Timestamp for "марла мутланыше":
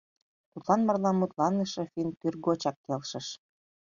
0.87-1.83